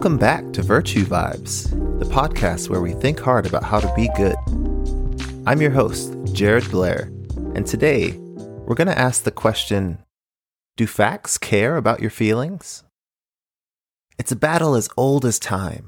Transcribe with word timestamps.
Welcome 0.00 0.16
back 0.16 0.54
to 0.54 0.62
Virtue 0.62 1.04
Vibes, 1.04 1.68
the 1.98 2.06
podcast 2.06 2.70
where 2.70 2.80
we 2.80 2.94
think 2.94 3.20
hard 3.20 3.44
about 3.44 3.64
how 3.64 3.80
to 3.80 3.94
be 3.94 4.08
good. 4.16 4.34
I'm 5.46 5.60
your 5.60 5.72
host, 5.72 6.12
Jarrod 6.32 6.70
Blair, 6.70 7.12
and 7.54 7.66
today 7.66 8.12
we're 8.12 8.76
going 8.76 8.88
to 8.88 8.98
ask 8.98 9.24
the 9.24 9.30
question 9.30 9.98
Do 10.78 10.86
facts 10.86 11.36
care 11.36 11.76
about 11.76 12.00
your 12.00 12.08
feelings? 12.08 12.82
It's 14.18 14.32
a 14.32 14.36
battle 14.36 14.74
as 14.74 14.88
old 14.96 15.26
as 15.26 15.38
time 15.38 15.86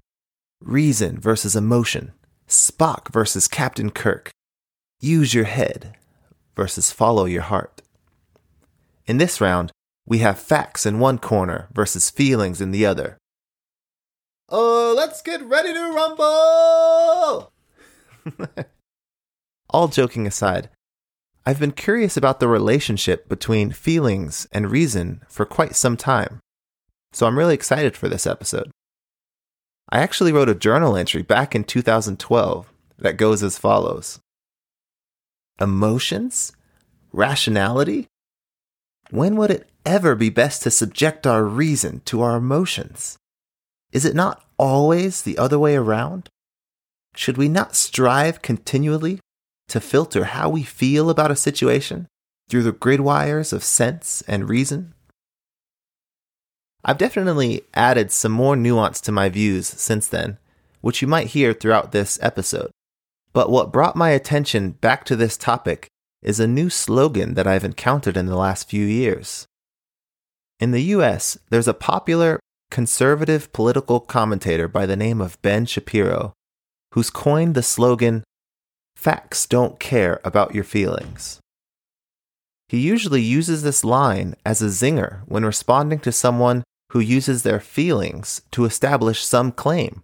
reason 0.60 1.18
versus 1.18 1.56
emotion, 1.56 2.12
Spock 2.46 3.10
versus 3.10 3.48
Captain 3.48 3.88
Kirk, 3.88 4.30
use 5.00 5.32
your 5.32 5.44
head 5.46 5.96
versus 6.54 6.92
follow 6.92 7.24
your 7.24 7.40
heart. 7.40 7.80
In 9.06 9.16
this 9.16 9.40
round, 9.40 9.72
we 10.04 10.18
have 10.18 10.38
facts 10.38 10.84
in 10.84 10.98
one 10.98 11.16
corner 11.16 11.68
versus 11.72 12.10
feelings 12.10 12.60
in 12.60 12.72
the 12.72 12.84
other. 12.84 13.16
Oh, 14.54 14.92
let's 14.94 15.22
get 15.22 15.42
ready 15.44 15.72
to 15.72 15.92
rumble! 15.94 17.50
All 19.70 19.88
joking 19.88 20.26
aside, 20.26 20.68
I've 21.46 21.58
been 21.58 21.72
curious 21.72 22.18
about 22.18 22.38
the 22.38 22.48
relationship 22.48 23.30
between 23.30 23.70
feelings 23.70 24.46
and 24.52 24.70
reason 24.70 25.22
for 25.26 25.46
quite 25.46 25.74
some 25.74 25.96
time, 25.96 26.40
so 27.14 27.26
I'm 27.26 27.38
really 27.38 27.54
excited 27.54 27.96
for 27.96 28.10
this 28.10 28.26
episode. 28.26 28.70
I 29.88 30.00
actually 30.00 30.32
wrote 30.32 30.50
a 30.50 30.54
journal 30.54 30.98
entry 30.98 31.22
back 31.22 31.54
in 31.54 31.64
2012 31.64 32.70
that 32.98 33.16
goes 33.16 33.42
as 33.42 33.56
follows 33.56 34.20
Emotions? 35.58 36.52
Rationality? 37.10 38.06
When 39.10 39.36
would 39.36 39.50
it 39.50 39.70
ever 39.86 40.14
be 40.14 40.28
best 40.28 40.62
to 40.64 40.70
subject 40.70 41.26
our 41.26 41.42
reason 41.42 42.02
to 42.04 42.20
our 42.20 42.36
emotions? 42.36 43.16
Is 43.92 44.06
it 44.06 44.14
not 44.14 44.42
always 44.58 45.22
the 45.22 45.36
other 45.38 45.58
way 45.58 45.76
around? 45.76 46.28
Should 47.14 47.36
we 47.36 47.48
not 47.48 47.76
strive 47.76 48.40
continually 48.40 49.20
to 49.68 49.80
filter 49.80 50.24
how 50.24 50.48
we 50.48 50.62
feel 50.62 51.10
about 51.10 51.30
a 51.30 51.36
situation 51.36 52.08
through 52.48 52.62
the 52.62 52.72
grid 52.72 53.00
wires 53.00 53.52
of 53.52 53.62
sense 53.62 54.22
and 54.26 54.48
reason? 54.48 54.94
I've 56.84 56.98
definitely 56.98 57.62
added 57.74 58.10
some 58.10 58.32
more 58.32 58.56
nuance 58.56 59.00
to 59.02 59.12
my 59.12 59.28
views 59.28 59.68
since 59.68 60.08
then, 60.08 60.38
which 60.80 61.00
you 61.00 61.06
might 61.06 61.28
hear 61.28 61.52
throughout 61.52 61.92
this 61.92 62.18
episode. 62.22 62.70
But 63.32 63.50
what 63.50 63.72
brought 63.72 63.94
my 63.94 64.10
attention 64.10 64.72
back 64.72 65.04
to 65.04 65.16
this 65.16 65.36
topic 65.36 65.88
is 66.22 66.40
a 66.40 66.46
new 66.46 66.70
slogan 66.70 67.34
that 67.34 67.46
I've 67.46 67.64
encountered 67.64 68.16
in 68.16 68.26
the 68.26 68.36
last 68.36 68.68
few 68.68 68.84
years. 68.84 69.46
In 70.58 70.70
the 70.70 70.82
US, 70.94 71.38
there's 71.50 71.68
a 71.68 71.74
popular 71.74 72.40
conservative 72.72 73.52
political 73.52 74.00
commentator 74.00 74.66
by 74.66 74.86
the 74.86 74.96
name 74.96 75.20
of 75.20 75.40
Ben 75.42 75.66
Shapiro 75.66 76.32
who's 76.92 77.10
coined 77.10 77.54
the 77.54 77.62
slogan, 77.62 78.24
Facts 78.96 79.46
don't 79.46 79.78
care 79.78 80.20
about 80.24 80.54
your 80.54 80.64
feelings. 80.64 81.38
He 82.68 82.78
usually 82.78 83.20
uses 83.20 83.62
this 83.62 83.84
line 83.84 84.34
as 84.46 84.62
a 84.62 84.66
zinger 84.66 85.20
when 85.26 85.44
responding 85.44 85.98
to 86.00 86.12
someone 86.12 86.64
who 86.92 87.00
uses 87.00 87.42
their 87.42 87.60
feelings 87.60 88.40
to 88.52 88.64
establish 88.64 89.22
some 89.22 89.52
claim, 89.52 90.02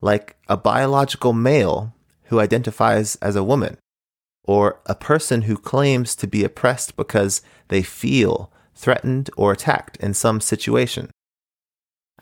like 0.00 0.36
a 0.48 0.56
biological 0.56 1.32
male 1.32 1.94
who 2.24 2.40
identifies 2.40 3.14
as 3.16 3.36
a 3.36 3.44
woman, 3.44 3.76
or 4.44 4.80
a 4.86 4.96
person 4.96 5.42
who 5.42 5.56
claims 5.56 6.16
to 6.16 6.26
be 6.26 6.42
oppressed 6.42 6.96
because 6.96 7.40
they 7.68 7.82
feel 7.82 8.52
threatened 8.74 9.30
or 9.36 9.52
attacked 9.52 9.96
in 9.98 10.12
some 10.12 10.40
situation. 10.40 11.10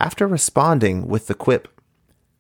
After 0.01 0.27
responding 0.27 1.09
with 1.09 1.27
the 1.27 1.35
quip, 1.35 1.69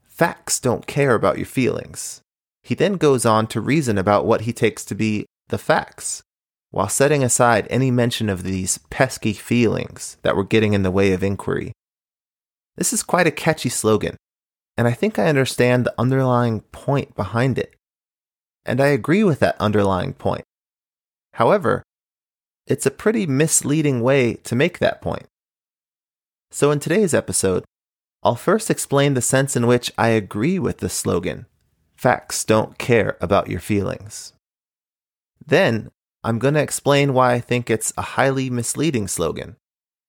Facts 0.06 0.58
don't 0.58 0.86
care 0.86 1.14
about 1.14 1.38
your 1.38 1.46
feelings, 1.46 2.22
he 2.62 2.74
then 2.74 2.94
goes 2.94 3.24
on 3.24 3.46
to 3.48 3.60
reason 3.60 3.96
about 3.96 4.26
what 4.26 4.42
he 4.42 4.52
takes 4.52 4.84
to 4.84 4.94
be 4.94 5.26
the 5.48 5.58
facts, 5.58 6.22
while 6.70 6.88
setting 6.88 7.22
aside 7.22 7.66
any 7.70 7.90
mention 7.90 8.28
of 8.28 8.42
these 8.42 8.78
pesky 8.90 9.32
feelings 9.32 10.16
that 10.22 10.36
were 10.36 10.44
getting 10.44 10.72
in 10.72 10.82
the 10.82 10.90
way 10.90 11.12
of 11.12 11.22
inquiry. 11.22 11.72
This 12.76 12.92
is 12.92 13.02
quite 13.02 13.26
a 13.26 13.32
catchy 13.32 13.68
slogan, 13.68 14.16
and 14.76 14.86
I 14.86 14.92
think 14.92 15.18
I 15.18 15.28
understand 15.28 15.84
the 15.84 15.94
underlying 15.98 16.60
point 16.60 17.14
behind 17.14 17.58
it. 17.58 17.74
And 18.66 18.80
I 18.80 18.88
agree 18.88 19.24
with 19.24 19.38
that 19.38 19.60
underlying 19.60 20.12
point. 20.12 20.44
However, 21.34 21.82
it's 22.66 22.86
a 22.86 22.90
pretty 22.90 23.26
misleading 23.26 24.02
way 24.02 24.34
to 24.34 24.54
make 24.54 24.78
that 24.78 25.00
point. 25.00 25.26
So, 26.50 26.70
in 26.70 26.80
today's 26.80 27.14
episode, 27.14 27.64
I'll 28.22 28.34
first 28.34 28.70
explain 28.70 29.14
the 29.14 29.22
sense 29.22 29.54
in 29.56 29.66
which 29.66 29.92
I 29.98 30.08
agree 30.08 30.58
with 30.58 30.78
the 30.78 30.88
slogan 30.88 31.46
Facts 31.98 32.44
don't 32.44 32.78
care 32.78 33.16
about 33.20 33.48
your 33.48 33.58
feelings. 33.58 34.32
Then, 35.44 35.90
I'm 36.22 36.38
going 36.38 36.54
to 36.54 36.62
explain 36.62 37.12
why 37.12 37.32
I 37.32 37.40
think 37.40 37.68
it's 37.68 37.92
a 37.98 38.02
highly 38.02 38.50
misleading 38.50 39.08
slogan. 39.08 39.56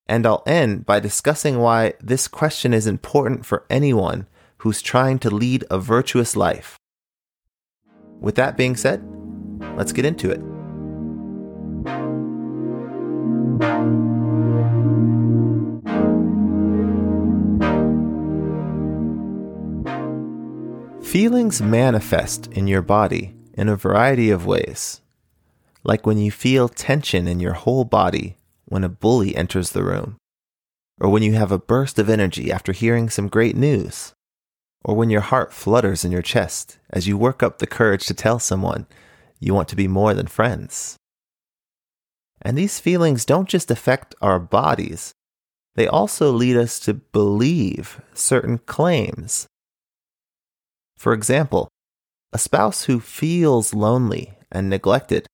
And 0.06 0.24
I'll 0.24 0.44
end 0.46 0.86
by 0.86 1.00
discussing 1.00 1.58
why 1.58 1.94
this 2.00 2.28
question 2.28 2.72
is 2.72 2.86
important 2.86 3.44
for 3.44 3.64
anyone 3.68 4.28
who's 4.58 4.82
trying 4.82 5.18
to 5.20 5.34
lead 5.34 5.64
a 5.68 5.80
virtuous 5.80 6.36
life. 6.36 6.76
With 8.20 8.36
that 8.36 8.56
being 8.56 8.76
said, 8.76 9.02
let's 9.76 9.92
get 9.92 10.04
into 10.04 10.30
it. 10.30 10.59
Feelings 21.10 21.60
manifest 21.60 22.46
in 22.52 22.68
your 22.68 22.82
body 22.82 23.34
in 23.54 23.68
a 23.68 23.74
variety 23.74 24.30
of 24.30 24.46
ways, 24.46 25.00
like 25.82 26.06
when 26.06 26.18
you 26.18 26.30
feel 26.30 26.68
tension 26.68 27.26
in 27.26 27.40
your 27.40 27.54
whole 27.54 27.84
body 27.84 28.36
when 28.66 28.84
a 28.84 28.88
bully 28.88 29.34
enters 29.34 29.70
the 29.70 29.82
room, 29.82 30.18
or 31.00 31.10
when 31.10 31.24
you 31.24 31.32
have 31.32 31.50
a 31.50 31.58
burst 31.58 31.98
of 31.98 32.08
energy 32.08 32.52
after 32.52 32.70
hearing 32.70 33.10
some 33.10 33.26
great 33.26 33.56
news, 33.56 34.12
or 34.84 34.94
when 34.94 35.10
your 35.10 35.20
heart 35.20 35.52
flutters 35.52 36.04
in 36.04 36.12
your 36.12 36.22
chest 36.22 36.78
as 36.90 37.08
you 37.08 37.18
work 37.18 37.42
up 37.42 37.58
the 37.58 37.66
courage 37.66 38.06
to 38.06 38.14
tell 38.14 38.38
someone 38.38 38.86
you 39.40 39.52
want 39.52 39.66
to 39.66 39.74
be 39.74 39.88
more 39.88 40.14
than 40.14 40.28
friends. 40.28 40.96
And 42.40 42.56
these 42.56 42.78
feelings 42.78 43.24
don't 43.24 43.48
just 43.48 43.68
affect 43.68 44.14
our 44.22 44.38
bodies, 44.38 45.12
they 45.74 45.88
also 45.88 46.30
lead 46.30 46.56
us 46.56 46.78
to 46.78 46.94
believe 46.94 48.00
certain 48.14 48.58
claims 48.58 49.48
for 51.00 51.14
example, 51.14 51.70
a 52.30 52.38
spouse 52.38 52.84
who 52.84 53.00
feels 53.00 53.72
lonely 53.72 54.34
and 54.52 54.68
neglected 54.68 55.26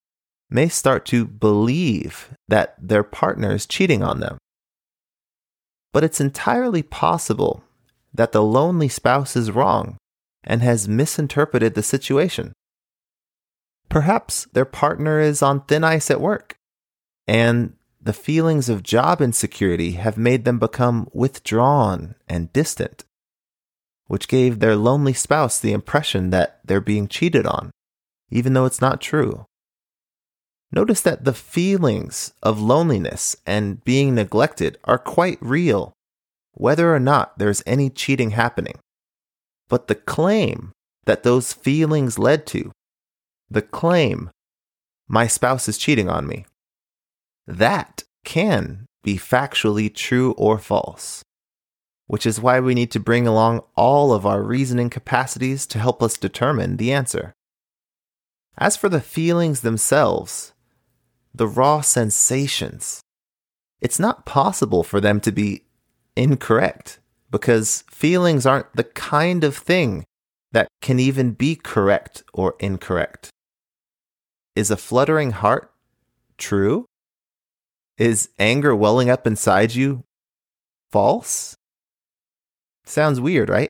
may 0.49 0.69
start 0.69 1.05
to 1.07 1.25
believe 1.25 2.33
that 2.47 2.75
their 2.81 3.03
partner 3.03 3.51
is 3.51 3.65
cheating 3.65 4.01
on 4.01 4.21
them. 4.21 4.37
But 5.91 6.05
it's 6.05 6.21
entirely 6.21 6.83
possible 6.83 7.63
that 8.13 8.31
the 8.31 8.41
lonely 8.41 8.87
spouse 8.87 9.35
is 9.35 9.51
wrong 9.51 9.97
and 10.41 10.61
has 10.61 10.87
misinterpreted 10.87 11.75
the 11.75 11.83
situation. 11.83 12.53
Perhaps 13.89 14.47
their 14.53 14.63
partner 14.63 15.19
is 15.19 15.41
on 15.41 15.65
thin 15.65 15.83
ice 15.83 16.09
at 16.09 16.21
work, 16.21 16.55
and 17.27 17.73
the 18.01 18.13
feelings 18.13 18.69
of 18.69 18.83
job 18.83 19.21
insecurity 19.21 19.91
have 19.93 20.17
made 20.17 20.45
them 20.45 20.59
become 20.59 21.09
withdrawn 21.11 22.15
and 22.29 22.53
distant 22.53 23.03
which 24.07 24.27
gave 24.27 24.59
their 24.59 24.75
lonely 24.75 25.13
spouse 25.13 25.59
the 25.59 25.73
impression 25.73 26.29
that 26.29 26.59
they're 26.65 26.81
being 26.81 27.07
cheated 27.07 27.45
on, 27.45 27.71
even 28.29 28.53
though 28.53 28.65
it's 28.65 28.81
not 28.81 29.01
true. 29.01 29.45
Notice 30.71 31.01
that 31.01 31.23
the 31.23 31.33
feelings 31.33 32.33
of 32.43 32.59
loneliness 32.59 33.35
and 33.45 33.83
being 33.83 34.15
neglected 34.15 34.77
are 34.83 34.97
quite 34.97 35.37
real, 35.41 35.93
whether 36.51 36.93
or 36.93 36.99
not 36.99 37.37
there's 37.37 37.63
any 37.65 37.89
cheating 37.89 38.31
happening. 38.31 38.75
But 39.69 39.87
the 39.87 39.95
claim 39.95 40.71
that 41.05 41.23
those 41.23 41.53
feelings 41.53 42.19
led 42.19 42.45
to, 42.47 42.71
the 43.49 43.61
claim, 43.61 44.29
my 45.07 45.27
spouse 45.27 45.69
is 45.69 45.77
cheating 45.77 46.09
on 46.09 46.27
me, 46.27 46.45
that 47.45 48.03
can 48.25 48.85
be 49.03 49.17
factually 49.17 49.93
true 49.93 50.31
or 50.33 50.59
false 50.59 51.23
which 52.07 52.25
is 52.25 52.41
why 52.41 52.59
we 52.59 52.73
need 52.73 52.91
to 52.91 52.99
bring 52.99 53.27
along 53.27 53.61
all 53.75 54.13
of 54.13 54.25
our 54.25 54.41
reasoning 54.41 54.89
capacities 54.89 55.67
to 55.67 55.79
help 55.79 56.01
us 56.01 56.17
determine 56.17 56.77
the 56.77 56.91
answer. 56.91 57.33
As 58.57 58.75
for 58.75 58.89
the 58.89 59.01
feelings 59.01 59.61
themselves, 59.61 60.53
the 61.35 61.47
raw 61.47 61.81
sensations, 61.81 63.01
it's 63.81 63.99
not 63.99 64.25
possible 64.25 64.83
for 64.83 64.99
them 64.99 65.19
to 65.21 65.31
be 65.31 65.65
incorrect 66.15 66.99
because 67.29 67.83
feelings 67.91 68.45
aren't 68.45 68.73
the 68.75 68.83
kind 68.83 69.43
of 69.43 69.55
thing 69.55 70.05
that 70.53 70.67
can 70.81 70.99
even 70.99 71.31
be 71.31 71.55
correct 71.55 72.23
or 72.33 72.55
incorrect. 72.59 73.29
Is 74.55 74.71
a 74.71 74.77
fluttering 74.77 75.31
heart 75.31 75.71
true? 76.37 76.85
Is 77.97 78.29
anger 78.39 78.75
welling 78.75 79.09
up 79.09 79.27
inside 79.27 79.75
you 79.75 80.03
false? 80.89 81.55
Sounds 82.87 83.19
weird, 83.19 83.49
right? 83.49 83.69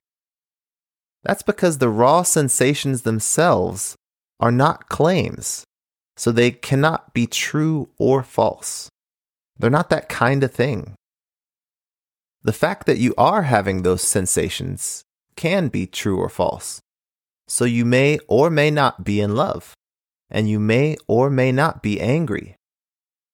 That's 1.24 1.42
because 1.42 1.80
the 1.80 1.90
raw 1.90 2.22
sensations 2.22 3.02
themselves 3.02 3.96
are 4.40 4.52
not 4.52 4.90
claims, 4.90 5.64
so 6.16 6.32
they 6.32 6.52
cannot 6.52 7.14
be 7.14 7.26
true 7.26 7.90
or 7.98 8.22
false. 8.22 8.90
They're 9.58 9.72
not 9.72 9.90
that 9.90 10.08
kind 10.08 10.44
of 10.44 10.52
thing. 10.52 10.94
The 12.44 12.54
fact 12.54 12.86
that 12.86 13.00
you 13.00 13.16
are 13.18 13.42
having 13.42 13.82
those 13.82 14.04
sensations 14.04 15.02
can 15.36 15.68
be 15.70 15.88
true 15.88 16.18
or 16.18 16.30
false. 16.30 16.80
So 17.48 17.66
you 17.66 17.86
may 17.86 18.20
or 18.28 18.52
may 18.52 18.70
not 18.70 19.04
be 19.04 19.20
in 19.20 19.36
love, 19.36 19.74
and 20.30 20.48
you 20.48 20.60
may 20.60 20.96
or 21.08 21.32
may 21.32 21.52
not 21.52 21.82
be 21.82 22.00
angry. 22.00 22.57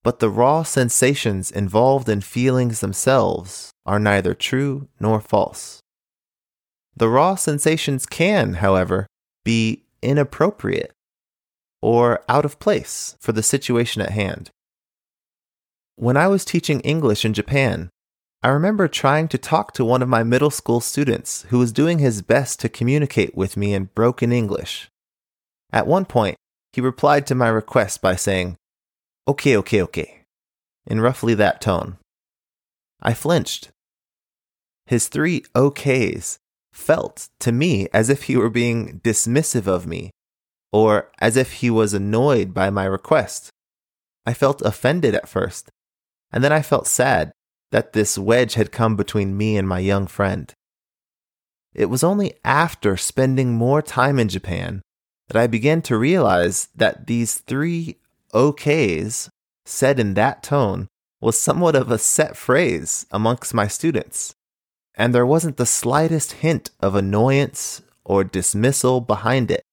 But 0.03 0.19
the 0.19 0.29
raw 0.29 0.63
sensations 0.63 1.49
involved 1.49 2.09
in 2.09 2.21
feelings 2.21 2.81
themselves 2.81 3.71
are 3.85 3.99
neither 3.99 4.33
true 4.33 4.89
nor 4.99 5.21
false. 5.21 5.79
The 6.95 7.09
raw 7.09 7.35
sensations 7.35 8.05
can, 8.05 8.55
however, 8.55 9.07
be 9.43 9.85
inappropriate 10.01 10.91
or 11.81 12.23
out 12.29 12.45
of 12.45 12.59
place 12.59 13.15
for 13.19 13.31
the 13.31 13.43
situation 13.43 14.01
at 14.01 14.11
hand. 14.11 14.51
When 15.95 16.17
I 16.17 16.27
was 16.27 16.45
teaching 16.45 16.81
English 16.81 17.23
in 17.23 17.33
Japan, 17.33 17.89
I 18.41 18.49
remember 18.49 18.87
trying 18.87 19.29
to 19.29 19.37
talk 19.37 19.73
to 19.73 19.85
one 19.85 20.01
of 20.01 20.09
my 20.09 20.23
middle 20.23 20.49
school 20.49 20.81
students 20.81 21.45
who 21.49 21.59
was 21.59 21.71
doing 21.71 21.99
his 21.99 22.21
best 22.21 22.59
to 22.59 22.69
communicate 22.69 23.37
with 23.37 23.55
me 23.55 23.73
in 23.73 23.89
broken 23.95 24.33
English. 24.33 24.89
At 25.71 25.87
one 25.87 26.05
point, 26.05 26.35
he 26.73 26.81
replied 26.81 27.25
to 27.27 27.35
my 27.35 27.47
request 27.47 28.01
by 28.01 28.17
saying, 28.17 28.57
Okay, 29.27 29.55
okay, 29.55 29.81
okay, 29.81 30.21
in 30.85 30.99
roughly 30.99 31.33
that 31.35 31.61
tone. 31.61 31.97
I 33.01 33.13
flinched. 33.13 33.71
His 34.85 35.07
three 35.07 35.41
okays 35.55 36.39
felt 36.73 37.29
to 37.39 37.51
me 37.51 37.87
as 37.93 38.09
if 38.09 38.23
he 38.23 38.35
were 38.35 38.49
being 38.49 38.99
dismissive 39.03 39.67
of 39.67 39.87
me, 39.87 40.11
or 40.73 41.11
as 41.19 41.37
if 41.37 41.53
he 41.53 41.69
was 41.69 41.93
annoyed 41.93 42.53
by 42.53 42.69
my 42.69 42.83
request. 42.83 43.49
I 44.25 44.33
felt 44.33 44.61
offended 44.61 45.15
at 45.15 45.29
first, 45.29 45.69
and 46.31 46.43
then 46.43 46.51
I 46.51 46.61
felt 46.61 46.87
sad 46.87 47.31
that 47.71 47.93
this 47.93 48.17
wedge 48.17 48.55
had 48.55 48.71
come 48.71 48.95
between 48.95 49.37
me 49.37 49.55
and 49.57 49.67
my 49.67 49.79
young 49.79 50.05
friend. 50.07 50.53
It 51.73 51.85
was 51.85 52.03
only 52.03 52.33
after 52.43 52.97
spending 52.97 53.53
more 53.53 53.81
time 53.81 54.19
in 54.19 54.29
Japan 54.29 54.81
that 55.27 55.37
I 55.37 55.47
began 55.47 55.81
to 55.83 55.97
realize 55.97 56.67
that 56.75 57.07
these 57.07 57.39
three 57.39 57.97
okays 58.33 59.29
said 59.65 59.99
in 59.99 60.13
that 60.15 60.43
tone 60.43 60.87
was 61.21 61.39
somewhat 61.39 61.75
of 61.75 61.89
a 61.89 61.97
set 61.97 62.35
phrase 62.35 63.05
amongst 63.11 63.53
my 63.53 63.67
students 63.67 64.35
and 64.95 65.13
there 65.13 65.25
wasn't 65.25 65.57
the 65.57 65.65
slightest 65.65 66.33
hint 66.33 66.69
of 66.79 66.95
annoyance 66.95 67.81
or 68.03 68.23
dismissal 68.23 69.01
behind 69.01 69.49
it. 69.49 69.63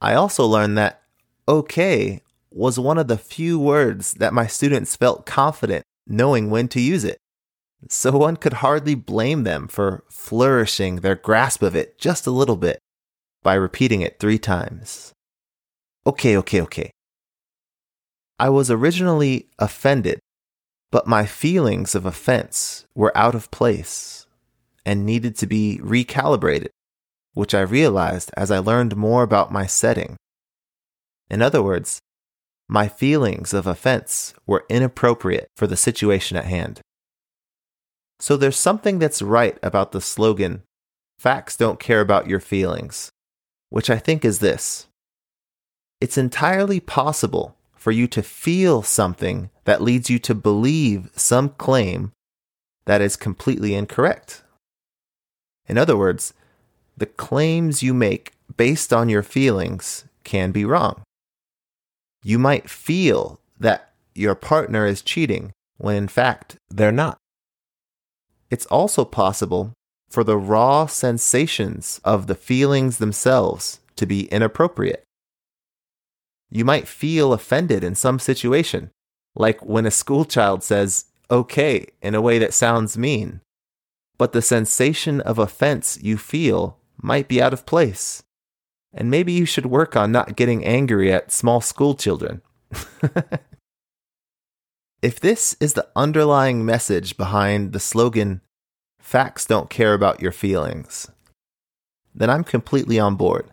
I 0.00 0.14
also 0.14 0.44
learned 0.46 0.76
that 0.78 1.02
okay 1.46 2.22
was 2.50 2.78
one 2.78 2.98
of 2.98 3.08
the 3.08 3.18
few 3.18 3.58
words 3.58 4.14
that 4.14 4.34
my 4.34 4.46
students 4.46 4.96
felt 4.96 5.26
confident 5.26 5.84
knowing 6.06 6.50
when 6.50 6.68
to 6.68 6.80
use 6.80 7.04
it. 7.04 7.18
So 7.88 8.12
one 8.12 8.36
could 8.36 8.54
hardly 8.54 8.94
blame 8.94 9.44
them 9.44 9.68
for 9.68 10.04
flourishing 10.10 10.96
their 10.96 11.14
grasp 11.14 11.62
of 11.62 11.76
it 11.76 11.98
just 11.98 12.26
a 12.26 12.30
little 12.30 12.56
bit 12.56 12.78
by 13.42 13.54
repeating 13.54 14.02
it 14.02 14.18
three 14.18 14.38
times. 14.38 15.12
Okay, 16.06 16.36
okay, 16.36 16.60
okay. 16.62 16.90
I 18.38 18.48
was 18.48 18.70
originally 18.70 19.46
offended 19.58 20.18
but 20.92 21.08
my 21.08 21.24
feelings 21.24 21.94
of 21.94 22.04
offense 22.04 22.86
were 22.94 23.16
out 23.16 23.34
of 23.34 23.50
place 23.50 24.26
and 24.84 25.06
needed 25.06 25.34
to 25.38 25.46
be 25.46 25.80
recalibrated, 25.82 26.68
which 27.32 27.54
I 27.54 27.62
realized 27.62 28.30
as 28.36 28.50
I 28.50 28.58
learned 28.58 28.94
more 28.94 29.22
about 29.22 29.50
my 29.50 29.64
setting. 29.64 30.16
In 31.30 31.40
other 31.40 31.62
words, 31.62 31.98
my 32.68 32.88
feelings 32.88 33.54
of 33.54 33.66
offense 33.66 34.34
were 34.46 34.66
inappropriate 34.68 35.48
for 35.56 35.66
the 35.66 35.78
situation 35.78 36.36
at 36.36 36.44
hand. 36.44 36.82
So 38.20 38.36
there's 38.36 38.56
something 38.56 38.98
that's 38.98 39.22
right 39.22 39.58
about 39.62 39.92
the 39.92 40.00
slogan, 40.00 40.62
Facts 41.18 41.56
don't 41.56 41.80
care 41.80 42.00
about 42.00 42.28
your 42.28 42.40
feelings, 42.40 43.10
which 43.70 43.88
I 43.88 43.96
think 43.96 44.24
is 44.24 44.40
this. 44.40 44.88
It's 46.02 46.18
entirely 46.18 46.80
possible 46.80 47.54
for 47.76 47.92
you 47.92 48.08
to 48.08 48.24
feel 48.24 48.82
something 48.82 49.50
that 49.66 49.80
leads 49.80 50.10
you 50.10 50.18
to 50.18 50.34
believe 50.34 51.08
some 51.14 51.50
claim 51.50 52.10
that 52.86 53.00
is 53.00 53.14
completely 53.14 53.76
incorrect. 53.76 54.42
In 55.68 55.78
other 55.78 55.96
words, 55.96 56.34
the 56.96 57.06
claims 57.06 57.84
you 57.84 57.94
make 57.94 58.32
based 58.56 58.92
on 58.92 59.08
your 59.08 59.22
feelings 59.22 60.04
can 60.24 60.50
be 60.50 60.64
wrong. 60.64 61.02
You 62.24 62.36
might 62.36 62.68
feel 62.68 63.38
that 63.60 63.92
your 64.12 64.34
partner 64.34 64.84
is 64.84 65.02
cheating 65.02 65.52
when 65.78 65.94
in 65.94 66.08
fact 66.08 66.56
they're 66.68 66.90
not. 66.90 67.16
It's 68.50 68.66
also 68.66 69.04
possible 69.04 69.72
for 70.10 70.24
the 70.24 70.36
raw 70.36 70.86
sensations 70.86 72.00
of 72.02 72.26
the 72.26 72.34
feelings 72.34 72.98
themselves 72.98 73.78
to 73.94 74.04
be 74.04 74.24
inappropriate. 74.32 75.04
You 76.54 76.66
might 76.66 76.86
feel 76.86 77.32
offended 77.32 77.82
in 77.82 77.94
some 77.94 78.18
situation, 78.18 78.90
like 79.34 79.64
when 79.64 79.86
a 79.86 79.90
schoolchild 79.90 80.62
says, 80.62 81.06
okay, 81.30 81.86
in 82.02 82.14
a 82.14 82.20
way 82.20 82.38
that 82.38 82.52
sounds 82.52 82.98
mean. 82.98 83.40
But 84.18 84.32
the 84.32 84.42
sensation 84.42 85.22
of 85.22 85.38
offense 85.38 85.98
you 86.02 86.18
feel 86.18 86.76
might 87.00 87.26
be 87.26 87.40
out 87.40 87.54
of 87.54 87.64
place. 87.64 88.22
And 88.92 89.10
maybe 89.10 89.32
you 89.32 89.46
should 89.46 89.64
work 89.64 89.96
on 89.96 90.12
not 90.12 90.36
getting 90.36 90.62
angry 90.62 91.10
at 91.10 91.32
small 91.32 91.62
school 91.62 91.94
children. 91.94 92.42
if 95.00 95.18
this 95.18 95.56
is 95.58 95.72
the 95.72 95.88
underlying 95.96 96.66
message 96.66 97.16
behind 97.16 97.72
the 97.72 97.80
slogan, 97.80 98.42
facts 99.00 99.46
don't 99.46 99.70
care 99.70 99.94
about 99.94 100.20
your 100.20 100.32
feelings, 100.32 101.10
then 102.14 102.28
I'm 102.28 102.44
completely 102.44 103.00
on 103.00 103.16
board. 103.16 103.51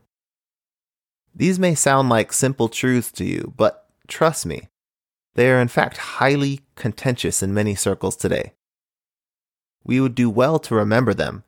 These 1.40 1.58
may 1.58 1.74
sound 1.74 2.10
like 2.10 2.34
simple 2.34 2.68
truths 2.68 3.14
to 3.14 3.24
you, 3.24 3.54
but 3.56 3.88
trust 4.10 4.46
me, 4.46 4.68
they 5.36 5.50
are 5.50 5.62
in 5.62 5.70
fact 5.70 5.96
highly 5.96 6.60
contentious 6.76 7.42
in 7.42 7.54
many 7.54 7.76
circles 7.76 8.18
today. 8.18 8.52
We 9.86 10.02
would 10.02 10.16
do 10.16 10.30
well 10.30 10.60
to 10.60 10.76
remember 10.76 11.14
them 11.14 11.46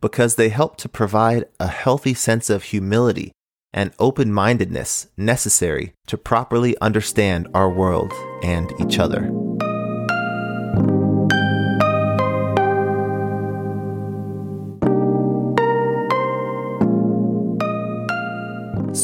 because 0.00 0.36
they 0.36 0.50
help 0.50 0.76
to 0.76 0.88
provide 0.88 1.46
a 1.58 1.66
healthy 1.66 2.14
sense 2.14 2.48
of 2.48 2.62
humility 2.62 3.32
and 3.72 3.92
open 3.98 4.32
mindedness 4.32 5.08
necessary 5.16 5.92
to 6.06 6.16
properly 6.16 6.76
understand 6.80 7.48
our 7.52 7.68
world 7.68 8.12
and 8.44 8.72
each 8.80 9.00
other. 9.00 9.28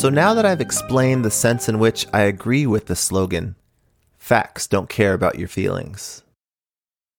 So 0.03 0.09
now 0.09 0.35
that 0.35 0.45
I've 0.45 0.61
explained 0.61 1.25
the 1.25 1.31
sense 1.31 1.69
in 1.69 1.79
which 1.79 2.09
I 2.13 2.23
agree 2.23 2.67
with 2.67 2.87
the 2.87 2.97
slogan, 2.97 3.55
facts 4.19 4.67
don't 4.67 4.89
care 4.89 5.15
about 5.15 5.39
your 5.39 5.47
feelings, 5.47 6.25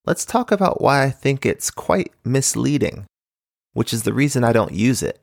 let's 0.06 0.26
talk 0.26 0.52
about 0.52 0.82
why 0.82 1.04
I 1.04 1.10
think 1.10 1.46
it's 1.46 1.72
quite 1.72 2.12
misleading, 2.26 3.06
which 3.72 3.94
is 3.94 4.04
the 4.04 4.12
reason 4.12 4.44
I 4.44 4.52
don't 4.52 4.74
use 4.74 5.02
it. 5.02 5.22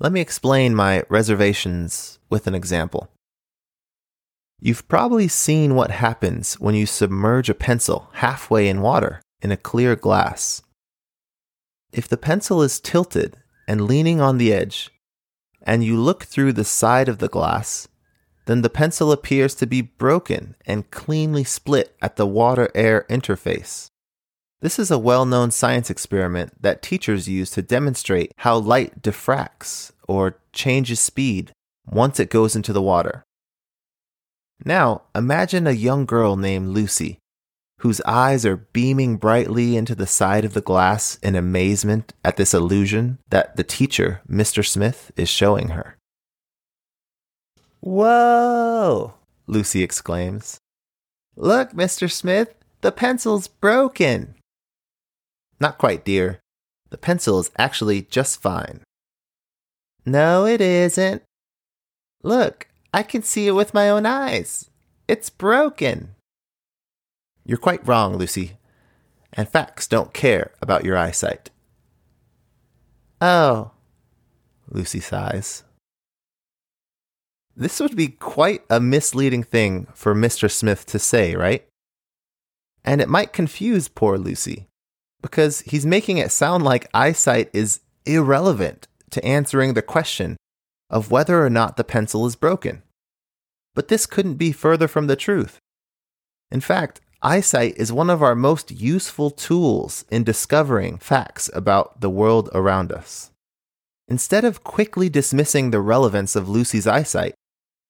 Let 0.00 0.10
me 0.10 0.20
explain 0.20 0.74
my 0.74 1.04
reservations 1.08 2.18
with 2.28 2.48
an 2.48 2.54
example. 2.56 3.08
You've 4.60 4.88
probably 4.88 5.28
seen 5.28 5.76
what 5.76 5.92
happens 5.92 6.54
when 6.54 6.74
you 6.74 6.84
submerge 6.84 7.48
a 7.48 7.54
pencil 7.54 8.08
halfway 8.14 8.66
in 8.66 8.80
water 8.80 9.22
in 9.40 9.52
a 9.52 9.56
clear 9.56 9.94
glass. 9.94 10.62
If 11.92 12.08
the 12.08 12.16
pencil 12.16 12.60
is 12.60 12.80
tilted 12.80 13.36
and 13.68 13.86
leaning 13.86 14.20
on 14.20 14.38
the 14.38 14.52
edge, 14.52 14.90
and 15.64 15.82
you 15.82 15.98
look 15.98 16.24
through 16.24 16.52
the 16.52 16.64
side 16.64 17.08
of 17.08 17.18
the 17.18 17.28
glass, 17.28 17.88
then 18.46 18.62
the 18.62 18.70
pencil 18.70 19.10
appears 19.10 19.54
to 19.56 19.66
be 19.66 19.80
broken 19.80 20.54
and 20.66 20.90
cleanly 20.90 21.44
split 21.44 21.96
at 22.00 22.16
the 22.16 22.26
water 22.26 22.70
air 22.74 23.06
interface. 23.08 23.88
This 24.60 24.78
is 24.78 24.90
a 24.90 24.98
well 24.98 25.26
known 25.26 25.50
science 25.50 25.90
experiment 25.90 26.62
that 26.62 26.82
teachers 26.82 27.28
use 27.28 27.50
to 27.50 27.62
demonstrate 27.62 28.32
how 28.38 28.56
light 28.56 29.02
diffracts 29.02 29.92
or 30.08 30.38
changes 30.52 31.00
speed 31.00 31.52
once 31.86 32.20
it 32.20 32.30
goes 32.30 32.54
into 32.54 32.72
the 32.72 32.82
water. 32.82 33.24
Now, 34.64 35.02
imagine 35.14 35.66
a 35.66 35.72
young 35.72 36.06
girl 36.06 36.36
named 36.36 36.68
Lucy 36.68 37.18
whose 37.84 38.00
eyes 38.06 38.46
are 38.46 38.56
beaming 38.56 39.14
brightly 39.18 39.76
into 39.76 39.94
the 39.94 40.06
side 40.06 40.42
of 40.42 40.54
the 40.54 40.60
glass 40.62 41.18
in 41.22 41.36
amazement 41.36 42.14
at 42.24 42.38
this 42.38 42.54
illusion 42.54 43.18
that 43.28 43.56
the 43.56 43.62
teacher, 43.62 44.22
Mr. 44.26 44.66
Smith, 44.66 45.12
is 45.18 45.28
showing 45.28 45.68
her. 45.68 45.98
Whoa! 47.80 49.12
Lucy 49.46 49.82
exclaims. 49.82 50.56
Look, 51.36 51.72
Mr. 51.72 52.10
Smith, 52.10 52.54
the 52.80 52.90
pencil's 52.90 53.48
broken. 53.48 54.34
Not 55.60 55.76
quite, 55.76 56.06
dear. 56.06 56.40
The 56.88 56.96
pencil 56.96 57.38
is 57.38 57.50
actually 57.58 58.00
just 58.00 58.40
fine. 58.40 58.80
No, 60.06 60.46
it 60.46 60.62
isn't. 60.62 61.22
Look, 62.22 62.66
I 62.94 63.02
can 63.02 63.22
see 63.22 63.46
it 63.46 63.52
with 63.52 63.74
my 63.74 63.90
own 63.90 64.06
eyes. 64.06 64.70
It's 65.06 65.28
broken. 65.28 66.14
You're 67.44 67.58
quite 67.58 67.86
wrong, 67.86 68.16
Lucy. 68.16 68.56
And 69.32 69.48
facts 69.48 69.86
don't 69.86 70.14
care 70.14 70.52
about 70.62 70.84
your 70.84 70.96
eyesight. 70.96 71.50
Oh, 73.20 73.72
Lucy 74.68 75.00
sighs. 75.00 75.64
This 77.56 77.80
would 77.80 77.96
be 77.96 78.08
quite 78.08 78.62
a 78.68 78.80
misleading 78.80 79.42
thing 79.42 79.86
for 79.94 80.14
Mr. 80.14 80.50
Smith 80.50 80.86
to 80.86 80.98
say, 80.98 81.34
right? 81.34 81.66
And 82.84 83.00
it 83.00 83.08
might 83.08 83.32
confuse 83.32 83.88
poor 83.88 84.18
Lucy, 84.18 84.66
because 85.22 85.60
he's 85.60 85.86
making 85.86 86.18
it 86.18 86.32
sound 86.32 86.64
like 86.64 86.90
eyesight 86.92 87.50
is 87.52 87.80
irrelevant 88.04 88.88
to 89.10 89.24
answering 89.24 89.74
the 89.74 89.82
question 89.82 90.36
of 90.90 91.10
whether 91.10 91.44
or 91.44 91.50
not 91.50 91.76
the 91.76 91.84
pencil 91.84 92.26
is 92.26 92.36
broken. 92.36 92.82
But 93.74 93.88
this 93.88 94.06
couldn't 94.06 94.34
be 94.34 94.52
further 94.52 94.88
from 94.88 95.06
the 95.06 95.16
truth. 95.16 95.58
In 96.50 96.60
fact, 96.60 97.00
eyesight 97.24 97.74
is 97.76 97.92
one 97.92 98.10
of 98.10 98.22
our 98.22 98.34
most 98.34 98.70
useful 98.70 99.30
tools 99.30 100.04
in 100.10 100.22
discovering 100.22 100.98
facts 100.98 101.50
about 101.54 102.00
the 102.00 102.10
world 102.10 102.50
around 102.52 102.92
us. 102.92 103.30
Instead 104.06 104.44
of 104.44 104.62
quickly 104.62 105.08
dismissing 105.08 105.70
the 105.70 105.80
relevance 105.80 106.36
of 106.36 106.48
Lucy's 106.48 106.86
eyesight, 106.86 107.34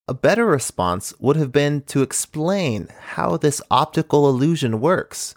a 0.07 0.15
better 0.15 0.47
response 0.47 1.13
would 1.19 1.35
have 1.35 1.51
been 1.51 1.83
to 1.83 2.03
explain 2.03 2.89
how 3.15 3.37
this 3.37 3.61
optical 3.71 4.29
illusion 4.29 4.81
works 4.81 5.35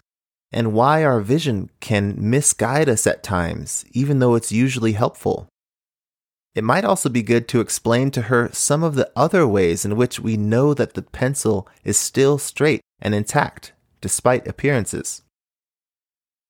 and 0.52 0.72
why 0.72 1.02
our 1.02 1.20
vision 1.20 1.68
can 1.80 2.14
misguide 2.18 2.88
us 2.88 3.06
at 3.06 3.22
times, 3.22 3.84
even 3.92 4.20
though 4.20 4.34
it's 4.34 4.52
usually 4.52 4.92
helpful. 4.92 5.48
It 6.54 6.64
might 6.64 6.84
also 6.84 7.08
be 7.08 7.22
good 7.22 7.48
to 7.48 7.60
explain 7.60 8.10
to 8.12 8.22
her 8.22 8.50
some 8.52 8.82
of 8.82 8.94
the 8.94 9.10
other 9.16 9.46
ways 9.46 9.84
in 9.84 9.96
which 9.96 10.20
we 10.20 10.36
know 10.36 10.74
that 10.74 10.94
the 10.94 11.02
pencil 11.02 11.68
is 11.84 11.98
still 11.98 12.38
straight 12.38 12.80
and 13.00 13.14
intact, 13.14 13.72
despite 14.00 14.46
appearances. 14.46 15.22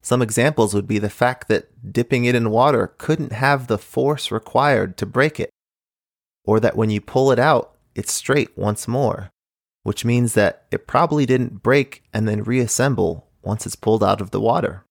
Some 0.02 0.23
examples 0.23 0.75
would 0.75 0.87
be 0.87 0.99
the 0.99 1.11
fact 1.11 1.49
that 1.49 1.93
dipping 1.93 2.25
it 2.25 2.35
in 2.35 2.50
water 2.50 2.95
couldn't 2.99 3.33
have 3.33 3.67
the 3.67 3.78
force 3.78 4.31
required 4.31 4.97
to 4.99 5.07
break 5.07 5.40
it, 5.40 5.50
or 6.45 6.61
that 6.61 6.76
when 6.76 6.90
you 6.90 7.00
pull 7.00 7.31
it 7.33 7.38
out, 7.38 7.76
it's 7.95 8.12
straight 8.12 8.57
once 8.57 8.87
more, 8.87 9.31
which 9.83 10.05
means 10.05 10.35
that 10.35 10.64
it 10.71 10.87
probably 10.87 11.26
didn't 11.26 11.62
break 11.62 12.05
and 12.14 12.28
then 12.28 12.45
reassemble 12.45 13.28
once 13.43 13.67
it's 13.67 13.76
pulled 13.76 14.05
out 14.05 14.21
of 14.21 14.31
the 14.31 14.40
water. 14.40 14.85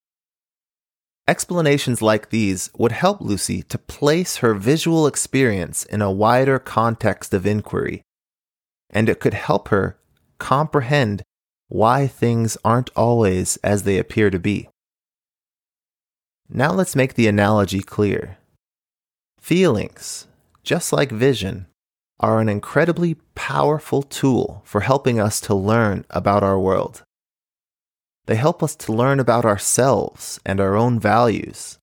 Explanations 1.27 2.01
like 2.01 2.29
these 2.29 2.69
would 2.77 2.93
help 2.93 3.19
Lucy 3.19 3.61
to 3.63 3.77
place 3.77 4.37
her 4.37 4.53
visual 4.53 5.07
experience 5.07 5.83
in 5.83 6.01
a 6.01 6.11
wider 6.11 6.57
context 6.57 7.33
of 7.33 7.45
inquiry, 7.45 8.01
and 8.89 9.09
it 9.09 9.19
could 9.19 9.33
help 9.33 9.67
her 9.67 9.97
comprehend 10.37 11.23
why 11.67 12.07
things 12.07 12.57
aren't 12.63 12.89
always 12.95 13.57
as 13.57 13.83
they 13.83 13.97
appear 13.97 14.29
to 14.29 14.39
be. 14.39 14.69
Now 16.49 16.71
let's 16.71 16.95
make 16.95 17.15
the 17.15 17.27
analogy 17.27 17.81
clear. 17.81 18.37
Feelings, 19.39 20.27
just 20.63 20.93
like 20.93 21.11
vision, 21.11 21.67
are 22.19 22.39
an 22.39 22.49
incredibly 22.49 23.15
powerful 23.35 24.01
tool 24.01 24.61
for 24.65 24.81
helping 24.81 25.19
us 25.19 25.39
to 25.41 25.53
learn 25.53 26.05
about 26.09 26.43
our 26.43 26.59
world. 26.59 27.03
They 28.25 28.35
help 28.35 28.63
us 28.63 28.75
to 28.77 28.93
learn 28.93 29.19
about 29.19 29.45
ourselves 29.45 30.39
and 30.45 30.59
our 30.59 30.75
own 30.75 30.99
values. 30.99 31.77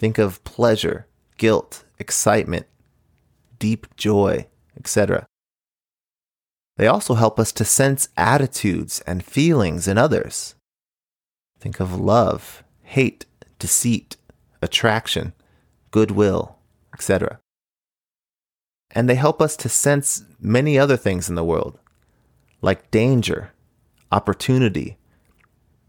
Think 0.00 0.18
of 0.18 0.42
pleasure, 0.44 1.06
guilt, 1.38 1.84
excitement, 1.98 2.66
deep 3.58 3.94
joy, 3.96 4.46
etc. 4.76 5.26
They 6.78 6.86
also 6.86 7.14
help 7.14 7.40
us 7.40 7.50
to 7.52 7.64
sense 7.64 8.08
attitudes 8.16 9.00
and 9.00 9.24
feelings 9.24 9.88
in 9.88 9.98
others. 9.98 10.54
Think 11.58 11.80
of 11.80 12.00
love, 12.00 12.62
hate, 12.84 13.26
deceit, 13.58 14.16
attraction, 14.62 15.32
goodwill, 15.90 16.56
etc. 16.94 17.40
And 18.92 19.08
they 19.08 19.16
help 19.16 19.42
us 19.42 19.56
to 19.56 19.68
sense 19.68 20.22
many 20.40 20.78
other 20.78 20.96
things 20.96 21.28
in 21.28 21.34
the 21.34 21.44
world, 21.44 21.80
like 22.62 22.92
danger, 22.92 23.50
opportunity, 24.12 24.98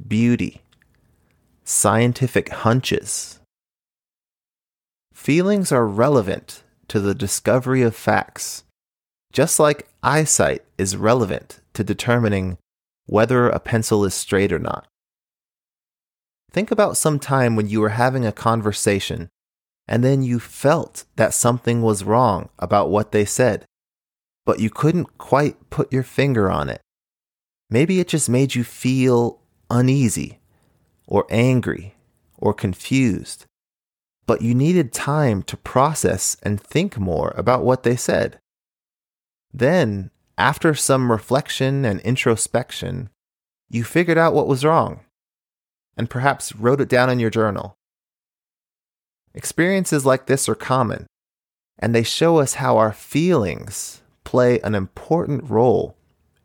beauty, 0.06 0.62
scientific 1.64 2.50
hunches. 2.50 3.40
Feelings 5.14 5.72
are 5.72 5.86
relevant 5.86 6.64
to 6.88 7.00
the 7.00 7.14
discovery 7.14 7.84
of 7.84 7.96
facts, 7.96 8.64
just 9.32 9.60
like 9.60 9.89
eyesight 10.04 10.64
is 10.78 10.98
relevant 10.98 11.62
to 11.74 11.84
determining 11.84 12.58
whether 13.06 13.50
a 13.50 13.60
pencil 13.60 14.06
is 14.06 14.14
straight 14.14 14.52
or 14.52 14.60
not. 14.60 14.88
Think 16.52 16.72
about 16.72 16.98
some 16.98 17.20
time 17.20 17.56
when 17.56 17.68
you 17.68 17.82
were 17.82 17.90
having 17.90 18.26
a 18.26 18.32
conversation 18.32 19.30
and 19.88 20.04
then 20.04 20.22
you 20.22 20.40
felt 20.40 21.06
that 21.16 21.34
something 21.34 21.82
was 21.82 22.04
wrong 22.04 22.50
about 22.60 22.92
what 22.92 23.12
they 23.12 23.26
said, 23.26 23.66
but 24.46 24.60
you 24.60 24.70
couldn't 24.70 25.18
quite 25.18 25.70
put 25.70 25.92
your 25.92 26.04
finger 26.04 26.50
on 26.50 26.70
it. 26.70 26.82
Maybe 27.70 28.00
it 28.00 28.08
just 28.08 28.30
made 28.30 28.56
you 28.56 28.64
feel 28.64 29.40
uneasy 29.70 30.40
or 31.08 31.26
angry 31.30 31.96
or 32.38 32.54
confused, 32.54 33.46
but 34.26 34.42
you 34.42 34.54
needed 34.54 34.94
time 34.94 35.42
to 35.44 35.58
process 35.58 36.38
and 36.44 36.62
think 36.62 36.98
more 37.00 37.34
about 37.36 37.64
what 37.64 37.84
they 37.84 37.96
said. 37.96 38.39
Then, 39.54 40.12
after 40.38 40.74
some 40.74 41.12
reflection 41.12 41.86
and 41.86 42.00
introspection, 42.02 43.10
you 43.70 43.84
figured 43.84 44.18
out 44.18 44.34
what 44.34 44.48
was 44.48 44.66
wrong 44.66 45.02
and 45.98 46.10
perhaps 46.10 46.56
wrote 46.56 46.80
it 46.80 46.88
down 46.88 47.10
in 47.10 47.20
your 47.20 47.30
journal. 47.30 47.76
Experiences 49.34 50.06
like 50.06 50.26
this 50.28 50.48
are 50.48 50.56
common, 50.56 51.08
and 51.78 51.94
they 51.94 52.04
show 52.04 52.40
us 52.40 52.56
how 52.56 52.78
our 52.78 52.94
feelings 52.94 54.02
play 54.24 54.60
an 54.62 54.76
important 54.76 55.44
role 55.50 55.98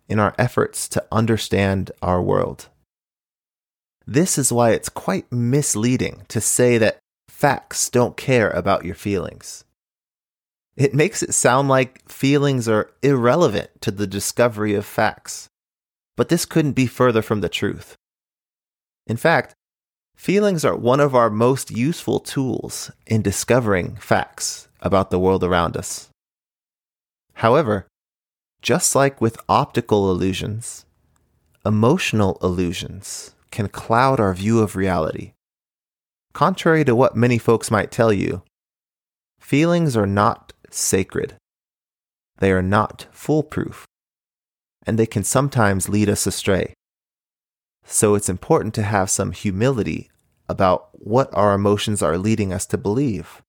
in 0.09 0.19
our 0.19 0.35
efforts 0.39 0.89
to 0.89 1.05
understand 1.13 1.93
our 2.03 2.21
world. 2.21 2.69
This 4.07 4.37
is 4.37 4.53
why 4.53 4.73
it's 4.73 4.89
quite 4.89 5.31
misleading 5.33 6.23
to 6.29 6.41
say 6.41 6.77
that 6.79 6.99
facts 7.29 7.89
don't 7.89 8.17
care 8.17 8.51
about 8.51 8.85
your 8.85 8.95
feelings. 8.95 9.65
It 10.77 10.95
makes 10.95 11.23
it 11.23 11.35
sound 11.35 11.69
like 11.69 12.09
feelings 12.09 12.69
are 12.69 12.91
irrelevant 13.03 13.71
to 13.83 13.91
the 13.91 14.07
discovery 14.07 14.75
of 14.75 14.85
facts. 14.85 15.49
But 16.17 16.29
this 16.29 16.45
couldn't 16.45 16.73
be 16.73 16.87
further 16.87 17.23
from 17.23 17.41
the 17.41 17.49
truth. 17.49 17.97
In 19.07 19.17
fact, 19.17 19.55
feelings 20.17 20.65
are 20.65 20.77
one 20.77 21.01
of 21.01 21.15
our 21.15 21.31
most 21.31 21.71
useful 21.71 22.19
tools 22.19 22.91
in 23.07 23.23
discovering 23.23 23.97
facts 23.97 24.69
about 24.81 25.11
the 25.11 25.19
world 25.19 25.45
around 25.45 25.77
us. 25.77 26.09
However, 27.35 27.87
just 28.63 28.95
like 28.95 29.21
with 29.21 29.39
optical 29.49 30.11
illusions, 30.11 30.87
emotional 31.67 32.39
illusions 32.43 33.35
can 33.51 33.69
cloud 33.69 34.19
our 34.19 34.35
view 34.35 34.61
of 34.61 34.75
reality. 34.75 35.33
Contrary 36.33 36.85
to 36.85 36.97
what 36.97 37.15
many 37.15 37.39
folks 37.39 37.71
might 37.71 37.91
tell 37.93 38.13
you, 38.13 38.43
feelings 39.39 39.97
are 39.97 40.07
not 40.07 40.54
sacred. 40.75 41.37
They 42.39 42.51
are 42.53 42.63
not 42.63 43.07
foolproof, 43.13 43.87
and 44.87 44.99
they 44.99 45.07
can 45.07 45.25
sometimes 45.25 45.89
lead 45.89 46.09
us 46.09 46.27
astray. 46.27 46.75
So 47.85 48.15
it's 48.15 48.29
important 48.29 48.75
to 48.75 48.83
have 48.83 49.11
some 49.11 49.33
humility 49.33 50.11
about 50.49 50.89
what 50.93 51.31
our 51.33 51.55
emotions 51.55 52.03
are 52.03 52.19
leading 52.19 52.53
us 52.53 52.67
to 52.67 52.79
believe. 52.79 53.43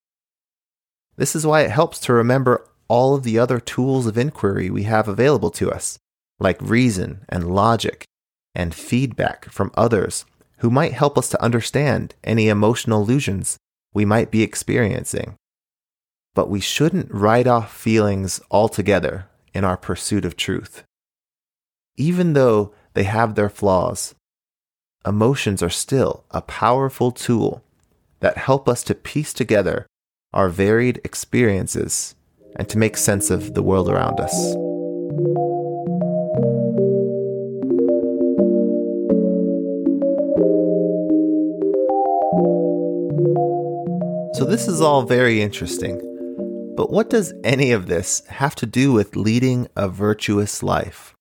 This 1.18 1.36
is 1.36 1.46
why 1.46 1.62
it 1.62 1.72
helps 1.72 2.00
to 2.02 2.14
remember 2.14 2.68
all 2.88 3.16
of 3.16 3.24
the 3.24 3.40
other 3.40 3.60
tools 3.60 4.06
of 4.06 4.18
inquiry 4.18 4.70
we 4.70 4.84
have 4.84 5.08
available 5.08 5.50
to 5.52 5.72
us, 5.72 5.98
like 6.40 6.62
reason 6.62 7.26
and 7.30 7.54
logic 7.54 8.06
and 8.54 8.76
feedback 8.76 9.46
from 9.46 9.72
others 9.76 10.26
who 10.60 10.70
might 10.70 10.94
help 10.94 11.18
us 11.18 11.30
to 11.30 11.42
understand 11.42 12.16
any 12.24 12.48
emotional 12.48 13.02
illusions 13.02 13.58
we 13.94 14.06
might 14.06 14.32
be 14.32 14.44
experiencing. 14.44 15.36
But 16.36 16.50
we 16.50 16.60
shouldn't 16.60 17.12
write 17.12 17.48
off 17.48 17.76
feelings 17.76 18.40
altogether 18.52 19.28
in 19.54 19.64
our 19.64 19.78
pursuit 19.78 20.26
of 20.26 20.36
truth. 20.36 20.84
Even 21.98 22.34
though 22.34 22.74
they 22.94 23.06
have 23.06 23.34
their 23.34 23.50
flaws, 23.50 24.14
emotions 25.08 25.64
are 25.64 25.70
still 25.70 26.26
a 26.32 26.42
powerful 26.42 27.12
tool 27.12 27.64
that 28.20 28.38
help 28.38 28.68
us 28.68 28.84
to 28.84 28.94
piece 28.94 29.34
together 29.34 29.88
our 30.34 30.50
varied 30.50 31.00
experiences 31.06 32.16
and 32.58 32.68
to 32.68 32.78
make 32.78 32.98
sense 32.98 33.32
of 33.32 33.54
the 33.54 33.64
world 33.64 33.90
around 33.90 34.20
us. 34.20 34.34
So, 44.38 44.44
this 44.44 44.68
is 44.68 44.82
all 44.82 45.04
very 45.04 45.42
interesting. 45.42 46.15
But 46.76 46.92
what 46.92 47.10
does 47.10 47.34
any 47.44 47.72
of 47.72 47.88
this 47.88 48.26
have 48.28 48.54
to 48.56 48.66
do 48.66 48.92
with 48.92 49.16
leading 49.16 49.68
a 49.76 49.88
virtuous 49.88 50.62
life? 50.62 51.14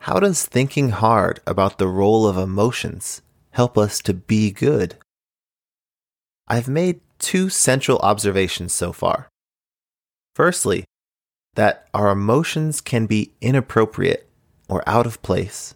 How 0.00 0.20
does 0.20 0.44
thinking 0.44 0.90
hard 0.90 1.40
about 1.46 1.78
the 1.78 1.88
role 1.88 2.26
of 2.26 2.36
emotions 2.36 3.22
help 3.50 3.78
us 3.78 4.00
to 4.00 4.12
be 4.12 4.50
good? 4.50 4.96
I've 6.46 6.68
made 6.68 7.00
two 7.18 7.48
central 7.48 7.98
observations 7.98 8.72
so 8.72 8.92
far. 8.92 9.28
Firstly, 10.34 10.84
that 11.54 11.88
our 11.92 12.10
emotions 12.10 12.80
can 12.80 13.06
be 13.06 13.32
inappropriate 13.40 14.28
or 14.68 14.86
out 14.86 15.06
of 15.06 15.22
place, 15.22 15.74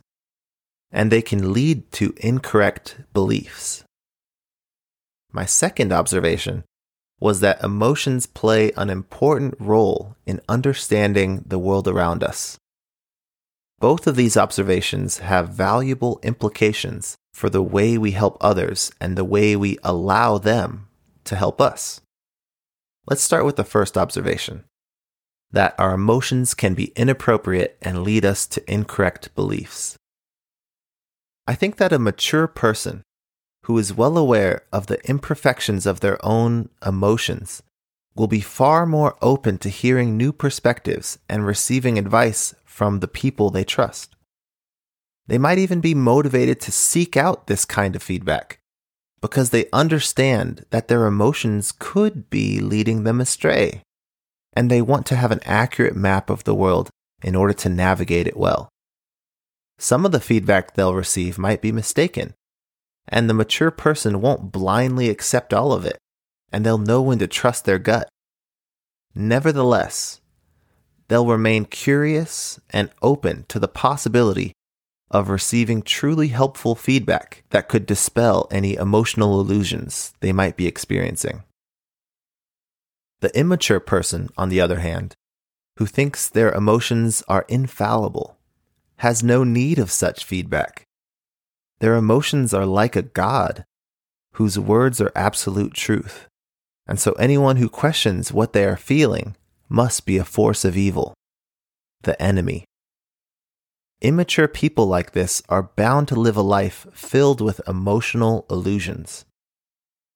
and 0.93 1.11
they 1.11 1.23
can 1.23 1.53
lead 1.53 1.91
to 1.93 2.15
incorrect 2.19 2.99
beliefs. 3.13 3.83
My 5.33 5.47
second 5.47 5.93
observation 5.93 6.65
was 7.23 7.39
that 7.39 7.63
emotions 7.63 8.27
play 8.27 8.73
an 8.73 8.91
important 8.91 9.55
role 9.61 10.17
in 10.27 10.41
understanding 10.49 11.45
the 11.47 11.59
world 11.59 11.87
around 11.87 12.25
us. 12.25 12.59
Both 13.79 14.09
of 14.09 14.17
these 14.17 14.37
observations 14.37 15.19
have 15.19 15.51
valuable 15.51 16.19
implications 16.25 17.17
for 17.33 17.49
the 17.49 17.63
way 17.63 17.97
we 17.97 18.11
help 18.11 18.37
others 18.41 18.91
and 19.01 19.17
the 19.17 19.25
way 19.25 19.55
we 19.55 19.79
allow 19.85 20.37
them 20.37 20.89
to 21.23 21.37
help 21.37 21.61
us. 21.61 22.01
Let's 23.07 23.23
start 23.23 23.45
with 23.45 23.55
the 23.55 23.63
first 23.63 23.97
observation 23.97 24.65
that 25.53 25.77
our 25.79 25.95
emotions 25.95 26.55
can 26.55 26.75
be 26.75 26.93
inappropriate 26.97 27.79
and 27.83 28.03
lead 28.03 28.25
us 28.25 28.49
to 28.49 28.73
incorrect 28.73 29.33
beliefs. 29.37 29.97
I 31.47 31.55
think 31.55 31.77
that 31.77 31.93
a 31.93 32.01
mature 32.01 32.49
person 32.49 33.03
who 33.65 33.79
is 33.79 33.95
well 33.95 34.19
aware 34.19 34.63
of 34.73 34.87
the 34.87 35.01
imperfections 35.09 35.87
of 35.87 36.01
their 36.01 36.25
own 36.25 36.69
emotions 36.85 37.63
will 38.15 38.27
be 38.27 38.41
far 38.41 38.85
more 38.85 39.17
open 39.23 39.59
to 39.59 39.69
hearing 39.69 40.17
new 40.17 40.33
perspectives 40.33 41.19
and 41.29 41.47
receiving 41.47 41.99
advice 41.99 42.55
from 42.65 43.01
the 43.01 43.09
people 43.09 43.51
they 43.51 43.65
trust. 43.65 44.17
They 45.27 45.39
might 45.39 45.59
even 45.59 45.81
be 45.81 45.95
motivated 45.95 46.61
to 46.63 46.73
seek 46.73 47.17
out 47.17 47.47
this 47.47 47.65
kind 47.65 47.97
of 47.97 48.03
feedback 48.03 48.59
because 49.21 49.51
they 49.51 49.71
understand 49.73 50.67
that 50.71 50.89
their 50.89 51.07
emotions 51.07 51.73
could 51.79 52.29
be 52.29 52.61
leading 52.61 53.05
them 53.05 53.21
astray, 53.21 53.83
and 54.53 54.69
they 54.69 54.83
want 54.83 55.07
to 55.07 55.17
have 55.17 55.31
an 55.31 55.41
accurate 55.45 55.95
map 55.95 56.29
of 56.29 56.43
the 56.43 56.55
world 56.55 56.91
in 57.23 57.37
order 57.37 57.53
to 57.55 57.69
navigate 57.69 58.27
it 58.27 58.37
well. 58.37 58.69
Some 59.79 60.05
of 60.05 60.11
the 60.13 60.21
feedback 60.21 60.75
they'll 60.75 60.95
receive 60.95 61.39
might 61.39 61.63
be 61.63 61.71
mistaken, 61.71 62.35
and 63.09 63.29
the 63.29 63.35
mature 63.35 63.71
person 63.71 64.21
won't 64.21 64.53
blindly 64.53 65.09
accept 65.09 65.53
all 65.53 65.73
of 65.73 65.85
it, 65.85 65.99
and 66.53 66.65
they'll 66.65 66.79
know 66.79 67.03
when 67.03 67.19
to 67.19 67.27
trust 67.27 67.65
their 67.65 67.79
gut. 67.79 68.09
Nevertheless, 69.15 70.21
they'll 71.09 71.27
remain 71.27 71.65
curious 71.65 72.59
and 72.71 72.91
open 73.03 73.45
to 73.49 73.59
the 73.59 73.69
possibility 73.69 74.53
of 75.11 75.29
receiving 75.29 75.83
truly 75.83 76.29
helpful 76.29 76.75
feedback 76.75 77.45
that 77.51 77.69
could 77.69 77.85
dispel 77.85 78.49
any 78.51 78.75
emotional 78.75 79.39
illusions 79.41 80.15
they 80.21 80.33
might 80.33 80.57
be 80.57 80.67
experiencing. 80.67 81.43
The 83.21 83.37
immature 83.39 83.79
person, 83.79 84.31
on 84.37 84.49
the 84.49 84.61
other 84.61 84.81
hand, 84.81 85.15
who 85.77 85.87
thinks 85.87 86.29
their 86.29 86.51
emotions 86.53 87.23
are 87.29 87.45
infallible, 87.49 88.39
has 88.97 89.23
no 89.23 89.45
need 89.45 89.79
of 89.79 89.91
such 89.91 90.25
feedback. 90.25 90.87
Their 91.83 91.97
emotions 91.97 92.55
are 92.55 92.65
like 92.65 92.95
a 92.95 93.03
God 93.03 93.65
whose 94.35 94.57
words 94.57 95.01
are 95.01 95.11
absolute 95.17 95.75
truth, 95.75 96.29
and 96.87 97.01
so 97.01 97.11
anyone 97.15 97.57
who 97.57 97.69
questions 97.69 98.33
what 98.33 98.53
they 98.53 98.65
are 98.65 98.77
feeling 98.77 99.35
must 99.69 100.07
be 100.07 100.17
a 100.17 100.25
force 100.25 100.65
of 100.65 100.77
evil, 100.77 101.13
the 102.03 102.15
enemy. 102.23 102.67
Immature 104.01 104.47
people 104.47 104.87
like 104.87 105.11
this 105.11 105.43
are 105.49 105.73
bound 105.75 106.07
to 106.07 106.15
live 106.15 106.37
a 106.37 106.41
life 106.41 106.87
filled 106.93 107.41
with 107.41 107.61
emotional 107.67 108.47
illusions 108.49 109.25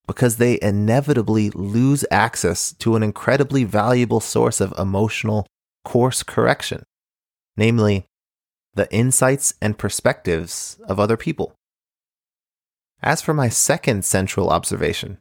because 0.07 0.37
they 0.37 0.61
inevitably 0.63 1.51
lose 1.51 2.05
access 2.13 2.75
to 2.75 2.95
an 2.95 3.03
incredibly 3.03 3.65
valuable 3.65 4.21
source 4.21 4.61
of 4.61 4.73
emotional 4.79 5.49
course 5.85 6.23
correction, 6.23 6.85
namely, 7.57 8.07
the 8.77 8.93
insights 8.93 9.55
and 9.61 9.79
perspectives 9.79 10.79
of 10.87 11.01
other 11.01 11.17
people. 11.17 11.55
As 13.03 13.21
for 13.23 13.35
my 13.35 13.49
second 13.49 14.05
central 14.05 14.51
observation, 14.51 15.19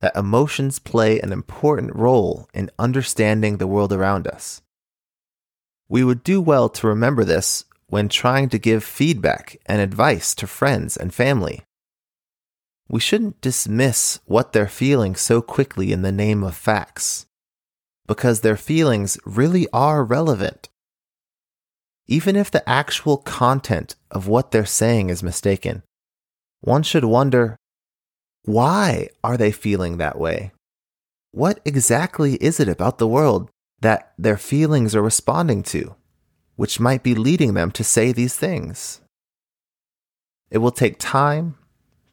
that 0.00 0.16
emotions 0.16 0.78
play 0.78 1.20
an 1.20 1.32
important 1.32 1.94
role 1.94 2.48
in 2.52 2.70
understanding 2.78 3.56
the 3.56 3.66
world 3.66 3.92
around 3.92 4.26
us. 4.26 4.60
We 5.88 6.02
would 6.02 6.24
do 6.24 6.40
well 6.40 6.68
to 6.70 6.88
remember 6.88 7.24
this 7.24 7.64
when 7.86 8.08
trying 8.08 8.48
to 8.48 8.58
give 8.58 8.82
feedback 8.82 9.56
and 9.66 9.80
advice 9.80 10.34
to 10.34 10.46
friends 10.46 10.96
and 10.96 11.14
family. 11.14 11.62
We 12.88 13.00
shouldn't 13.00 13.40
dismiss 13.40 14.18
what 14.24 14.52
they're 14.52 14.66
feeling 14.68 15.14
so 15.14 15.40
quickly 15.40 15.92
in 15.92 16.02
the 16.02 16.12
name 16.12 16.42
of 16.42 16.56
facts, 16.56 17.26
because 18.06 18.40
their 18.40 18.56
feelings 18.56 19.16
really 19.24 19.68
are 19.72 20.04
relevant. 20.04 20.68
Even 22.06 22.36
if 22.36 22.50
the 22.50 22.68
actual 22.68 23.16
content 23.16 23.96
of 24.10 24.28
what 24.28 24.50
they're 24.50 24.66
saying 24.66 25.10
is 25.10 25.22
mistaken, 25.22 25.82
one 26.60 26.82
should 26.82 27.04
wonder 27.04 27.56
why 28.44 29.08
are 29.22 29.36
they 29.36 29.52
feeling 29.52 29.96
that 29.96 30.18
way? 30.18 30.52
What 31.30 31.60
exactly 31.64 32.34
is 32.34 32.60
it 32.60 32.68
about 32.68 32.98
the 32.98 33.08
world 33.08 33.50
that 33.80 34.12
their 34.18 34.36
feelings 34.36 34.94
are 34.94 35.02
responding 35.02 35.62
to? 35.64 35.96
which 36.56 36.80
might 36.80 37.02
be 37.02 37.14
leading 37.14 37.54
them 37.54 37.70
to 37.72 37.84
say 37.84 38.12
these 38.12 38.36
things. 38.36 39.00
It 40.50 40.58
will 40.58 40.70
take 40.70 40.98
time, 40.98 41.56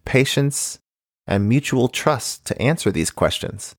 patience, 0.05 0.79
and 1.27 1.47
mutual 1.47 1.87
trust 1.87 2.45
to 2.45 2.61
answer 2.61 2.91
these 2.91 3.11
questions. 3.11 3.75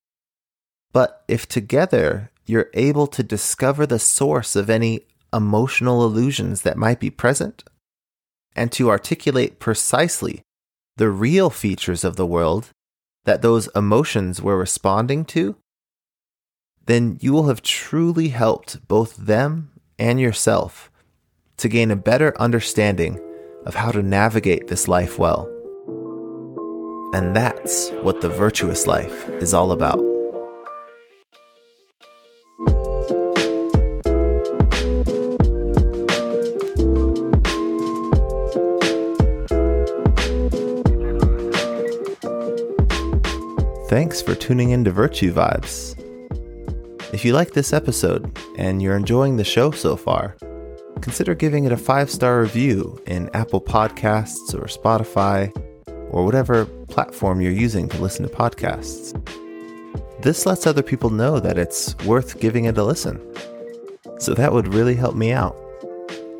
But 0.92 1.24
if 1.26 1.48
together 1.48 2.30
you're 2.46 2.70
able 2.74 3.06
to 3.08 3.22
discover 3.22 3.86
the 3.86 3.98
source 3.98 4.54
of 4.54 4.70
any 4.70 5.06
emotional 5.32 6.04
illusions 6.04 6.62
that 6.62 6.76
might 6.76 7.00
be 7.00 7.10
present, 7.10 7.64
and 8.54 8.70
to 8.72 8.90
articulate 8.90 9.58
precisely 9.58 10.42
the 10.96 11.10
real 11.10 11.50
features 11.50 12.04
of 12.04 12.16
the 12.16 12.26
world 12.26 12.70
that 13.24 13.42
those 13.42 13.68
emotions 13.74 14.42
were 14.42 14.58
responding 14.58 15.24
to, 15.24 15.56
then 16.86 17.18
you 17.20 17.32
will 17.32 17.46
have 17.46 17.62
truly 17.62 18.28
helped 18.28 18.86
both 18.88 19.16
them 19.16 19.70
and 19.98 20.20
yourself 20.20 20.90
to 21.56 21.68
gain 21.68 21.90
a 21.90 21.96
better 21.96 22.38
understanding 22.40 23.20
of 23.64 23.76
how 23.76 23.92
to 23.92 24.02
navigate 24.02 24.66
this 24.66 24.88
life 24.88 25.18
well. 25.18 25.48
And 27.14 27.36
that's 27.36 27.90
what 28.02 28.20
the 28.20 28.28
virtuous 28.28 28.86
life 28.86 29.28
is 29.28 29.54
all 29.54 29.70
about. 29.70 30.11
Thanks 43.92 44.22
for 44.22 44.34
tuning 44.34 44.70
in 44.70 44.84
to 44.84 44.90
Virtue 44.90 45.34
Vibes. 45.34 45.98
If 47.12 47.26
you 47.26 47.34
like 47.34 47.50
this 47.50 47.74
episode 47.74 48.34
and 48.56 48.80
you're 48.80 48.96
enjoying 48.96 49.36
the 49.36 49.44
show 49.44 49.70
so 49.70 49.96
far, 49.96 50.34
consider 51.02 51.34
giving 51.34 51.66
it 51.66 51.72
a 51.72 51.76
five 51.76 52.10
star 52.10 52.40
review 52.40 52.98
in 53.04 53.28
Apple 53.34 53.60
Podcasts 53.60 54.54
or 54.54 54.64
Spotify 54.64 55.54
or 56.10 56.24
whatever 56.24 56.64
platform 56.64 57.42
you're 57.42 57.52
using 57.52 57.86
to 57.90 58.00
listen 58.00 58.26
to 58.26 58.34
podcasts. 58.34 59.12
This 60.22 60.46
lets 60.46 60.66
other 60.66 60.82
people 60.82 61.10
know 61.10 61.38
that 61.38 61.58
it's 61.58 61.94
worth 62.06 62.40
giving 62.40 62.64
it 62.64 62.78
a 62.78 62.84
listen. 62.84 63.20
So 64.20 64.32
that 64.32 64.54
would 64.54 64.72
really 64.72 64.94
help 64.94 65.16
me 65.16 65.32
out. 65.32 65.54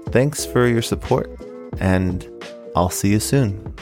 Thanks 0.07 0.47
for 0.47 0.67
your 0.67 0.81
support, 0.81 1.29
and 1.81 2.27
I'll 2.75 2.89
see 2.89 3.11
you 3.11 3.21
soon. 3.21 3.75